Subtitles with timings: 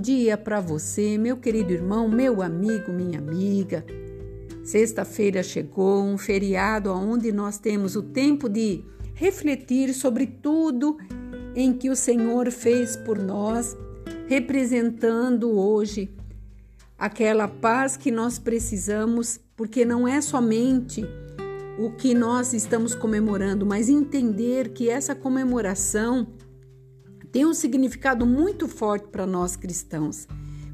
[0.00, 3.84] dia para você, meu querido irmão, meu amigo, minha amiga.
[4.64, 8.82] Sexta-feira chegou, um feriado onde nós temos o tempo de
[9.14, 10.96] refletir sobre tudo
[11.54, 13.76] em que o Senhor fez por nós,
[14.26, 16.10] representando hoje
[16.98, 21.04] aquela paz que nós precisamos, porque não é somente
[21.78, 26.26] o que nós estamos comemorando, mas entender que essa comemoração
[27.32, 30.26] tem um significado muito forte para nós cristãos,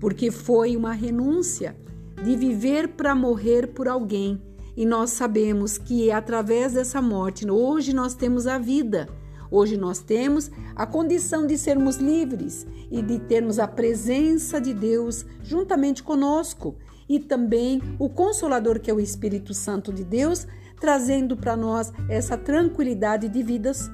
[0.00, 1.76] porque foi uma renúncia
[2.24, 4.40] de viver para morrer por alguém.
[4.76, 9.08] E nós sabemos que através dessa morte, hoje nós temos a vida.
[9.50, 15.24] Hoje nós temos a condição de sermos livres e de termos a presença de Deus
[15.42, 16.76] juntamente conosco
[17.08, 20.46] e também o Consolador, que é o Espírito Santo de Deus,
[20.78, 23.90] trazendo para nós essa tranquilidade de vidas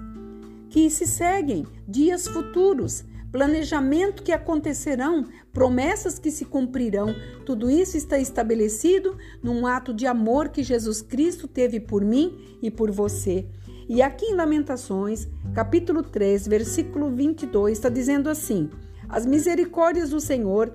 [0.74, 7.14] que se seguem, dias futuros, planejamento que acontecerão, promessas que se cumprirão.
[7.46, 12.72] Tudo isso está estabelecido num ato de amor que Jesus Cristo teve por mim e
[12.72, 13.46] por você.
[13.88, 18.68] E aqui em Lamentações, capítulo 3, versículo 22, está dizendo assim:
[19.08, 20.74] As misericórdias do Senhor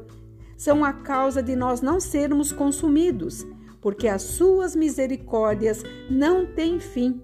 [0.56, 3.46] são a causa de nós não sermos consumidos,
[3.82, 7.22] porque as suas misericórdias não têm fim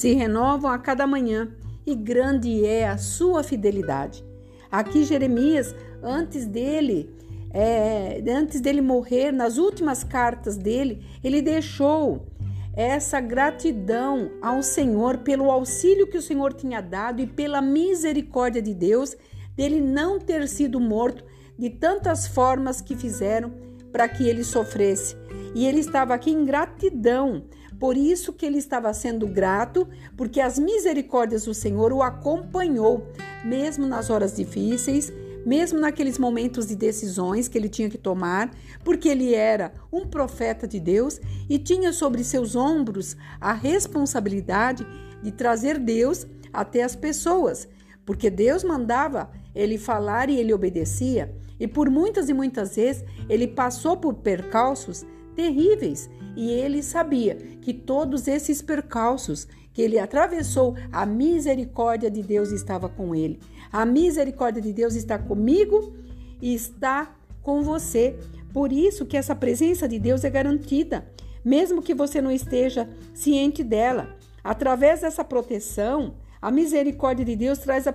[0.00, 1.52] se renovam a cada manhã
[1.86, 4.24] e grande é a sua fidelidade.
[4.72, 7.14] Aqui Jeremias, antes dele,
[7.52, 12.26] é, antes dele morrer, nas últimas cartas dele, ele deixou
[12.74, 18.72] essa gratidão ao Senhor pelo auxílio que o Senhor tinha dado e pela misericórdia de
[18.72, 19.14] Deus
[19.54, 21.22] dele não ter sido morto
[21.58, 23.52] de tantas formas que fizeram
[23.92, 25.14] para que ele sofresse.
[25.54, 27.44] E ele estava aqui em gratidão
[27.80, 33.10] por isso que ele estava sendo grato, porque as misericórdias do Senhor o acompanhou,
[33.42, 35.10] mesmo nas horas difíceis,
[35.46, 38.50] mesmo naqueles momentos de decisões que ele tinha que tomar,
[38.84, 41.18] porque ele era um profeta de Deus
[41.48, 44.86] e tinha sobre seus ombros a responsabilidade
[45.22, 47.66] de trazer Deus até as pessoas,
[48.04, 53.48] porque Deus mandava ele falar e ele obedecia, e por muitas e muitas vezes ele
[53.48, 61.06] passou por percalços terríveis e ele sabia que todos esses percalços que ele atravessou, a
[61.06, 63.40] misericórdia de Deus estava com ele.
[63.72, 65.94] A misericórdia de Deus está comigo
[66.42, 68.18] e está com você.
[68.52, 71.06] Por isso que essa presença de Deus é garantida,
[71.44, 74.16] mesmo que você não esteja ciente dela.
[74.42, 77.94] Através dessa proteção, a misericórdia de Deus traz a,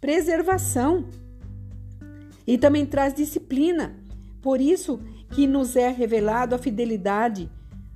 [0.00, 1.06] preservação
[2.46, 3.96] e também traz disciplina.
[4.42, 7.50] Por isso que nos é revelado a fidelidade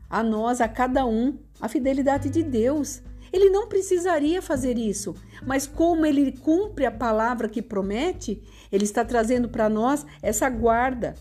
[0.08, 3.02] a nós, a cada um, a fidelidade de Deus.
[3.32, 8.40] Ele não precisaria fazer isso, mas como ele cumpre a palavra que promete,
[8.70, 11.14] ele está trazendo para nós essa guarda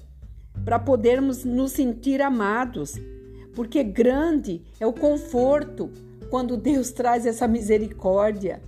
[0.64, 3.00] para podermos nos sentir amados,
[3.56, 5.90] porque grande é o conforto
[6.30, 8.62] quando Deus traz essa misericórdia.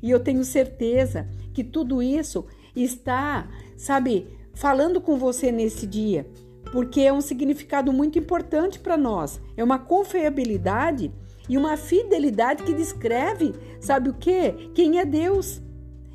[0.00, 2.46] E eu tenho certeza que tudo isso
[2.76, 6.26] está, sabe, falando com você nesse dia
[6.74, 9.40] porque é um significado muito importante para nós.
[9.56, 11.12] É uma confiabilidade
[11.48, 14.70] e uma fidelidade que descreve, sabe o que?
[14.74, 15.62] Quem é Deus.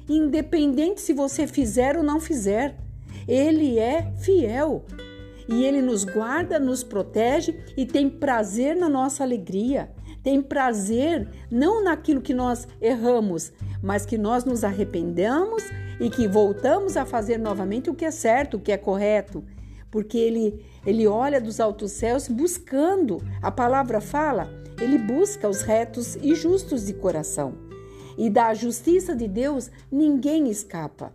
[0.10, 2.76] Independente se você fizer ou não fizer,
[3.26, 4.84] Ele é fiel.
[5.48, 9.90] E Ele nos guarda, nos protege e tem prazer na nossa alegria.
[10.22, 15.64] Tem prazer não naquilo que nós erramos, mas que nós nos arrependamos
[16.02, 19.42] e que voltamos a fazer novamente o que é certo, o que é correto
[19.92, 23.22] porque ele, ele olha dos altos céus buscando.
[23.42, 24.50] A palavra fala,
[24.82, 27.54] ele busca os retos e justos de coração.
[28.18, 31.14] E da justiça de Deus ninguém escapa.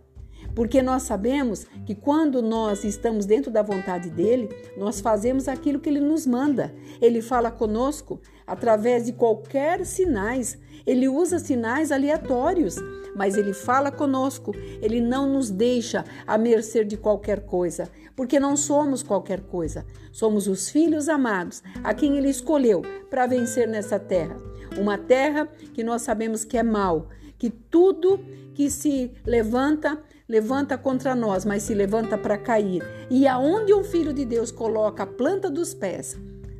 [0.55, 5.89] Porque nós sabemos que quando nós estamos dentro da vontade dele, nós fazemos aquilo que
[5.89, 6.73] ele nos manda.
[7.01, 10.57] Ele fala conosco através de qualquer sinais.
[10.87, 12.77] Ele usa sinais aleatórios,
[13.15, 14.53] mas ele fala conosco.
[14.81, 19.85] Ele não nos deixa à mercê de qualquer coisa, porque não somos qualquer coisa.
[20.11, 24.37] Somos os filhos amados, a quem ele escolheu para vencer nessa terra.
[24.77, 28.19] Uma terra que nós sabemos que é mal, que tudo
[28.53, 32.83] que se levanta levanta contra nós, mas se levanta para cair.
[33.11, 36.17] E aonde um filho de Deus coloca a planta dos pés,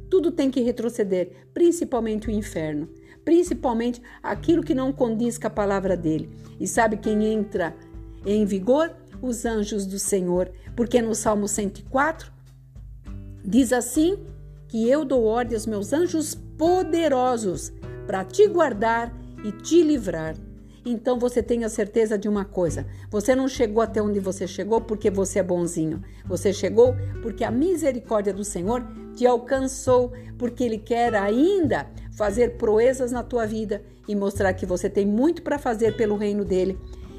[0.09, 2.87] tudo tem que retroceder, principalmente o inferno,
[3.23, 6.29] principalmente aquilo que não condiz com a palavra dele.
[6.59, 7.75] E sabe quem entra
[8.25, 8.91] em vigor?
[9.21, 12.31] Os anjos do Senhor, porque no Salmo 104
[13.43, 14.19] diz assim:
[14.67, 17.71] que eu dou ordem aos meus anjos poderosos
[18.05, 19.13] para te guardar
[19.43, 20.35] e te livrar.
[20.85, 25.09] Então você tenha certeza de uma coisa: você não chegou até onde você chegou porque
[25.09, 26.01] você é bonzinho.
[26.25, 28.85] Você chegou porque a misericórdia do Senhor
[29.15, 34.89] te alcançou, porque Ele quer ainda fazer proezas na tua vida e mostrar que você
[34.89, 36.77] tem muito para fazer pelo reino dele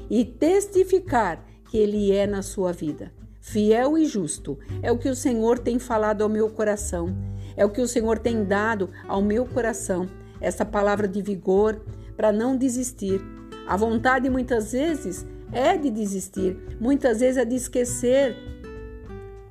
[0.09, 3.11] e testificar que Ele é na sua vida.
[3.41, 7.15] Fiel e justo é o que o Senhor tem falado ao meu coração,
[7.55, 10.07] é o que o Senhor tem dado ao meu coração,
[10.41, 11.81] essa palavra de vigor
[12.15, 13.21] para não desistir.
[13.67, 18.35] A vontade muitas vezes é de desistir, muitas vezes é de esquecer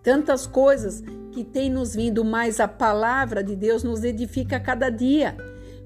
[0.03, 1.03] tantas coisas
[1.33, 5.37] que tem nos vindo, mas a palavra de Deus nos edifica a cada dia.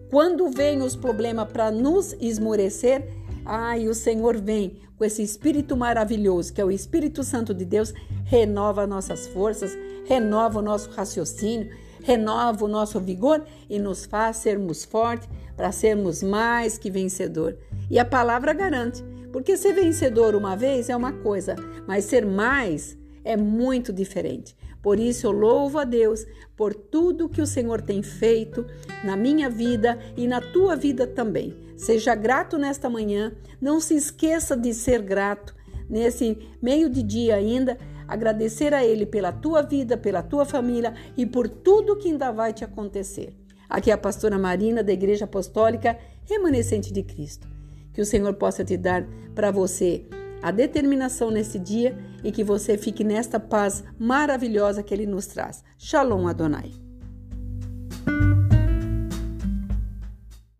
[0.08, 3.08] Quando vem os problemas para nos esmorecer,
[3.44, 7.92] ai, o Senhor vem com esse espírito maravilhoso, que é o Espírito Santo de Deus,
[8.24, 11.70] renova nossas forças, renova o nosso raciocínio,
[12.02, 17.56] renova o nosso vigor e nos faz sermos fortes para sermos mais que vencedor.
[17.90, 19.02] E a palavra garante,
[19.32, 21.56] porque ser vencedor uma vez é uma coisa,
[21.88, 24.56] mas ser mais é muito diferente.
[24.80, 26.24] Por isso eu louvo a Deus
[26.56, 28.64] por tudo que o Senhor tem feito
[29.04, 31.54] na minha vida e na tua vida também.
[31.76, 35.54] Seja grato nesta manhã, não se esqueça de ser grato
[35.88, 37.76] nesse meio de dia ainda,
[38.06, 42.52] agradecer a Ele pela tua vida, pela tua família e por tudo que ainda vai
[42.52, 43.34] te acontecer.
[43.68, 47.59] Aqui é a pastora Marina da Igreja Apostólica Remanescente de Cristo.
[47.92, 50.06] Que o Senhor possa te dar para você
[50.42, 55.62] a determinação nesse dia e que você fique nesta paz maravilhosa que Ele nos traz.
[55.78, 56.89] Shalom Adonai.